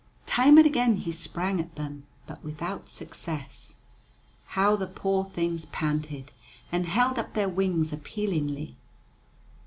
Time 0.25 0.57
and 0.57 0.65
again 0.65 0.95
he 0.95 1.11
sprang 1.11 1.59
at 1.59 1.75
them, 1.75 2.07
but 2.25 2.43
without 2.43 2.89
success. 2.89 3.75
How 4.57 4.75
the 4.75 4.87
poor 4.87 5.25
things 5.25 5.65
panted, 5.65 6.31
and 6.71 6.87
held 6.87 7.19
up 7.19 7.35
their 7.35 7.47
wings 7.47 7.93
appealingly! 7.93 8.75